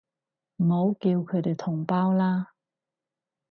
[0.63, 2.53] 唔好叫佢哋同胞啦